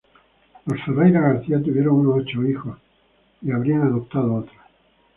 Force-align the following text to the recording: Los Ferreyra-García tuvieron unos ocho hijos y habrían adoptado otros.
Los 0.65 0.81
Ferreyra-García 0.83 1.61
tuvieron 1.61 1.97
unos 1.97 2.23
ocho 2.25 2.43
hijos 2.43 2.75
y 3.43 3.51
habrían 3.51 3.83
adoptado 3.83 4.33
otros. 4.33 4.57